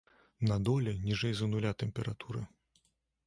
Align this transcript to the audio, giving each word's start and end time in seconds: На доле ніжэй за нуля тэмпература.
На 0.51 0.55
доле 0.69 0.93
ніжэй 1.01 1.33
за 1.41 1.49
нуля 1.51 1.73
тэмпература. 1.83 2.41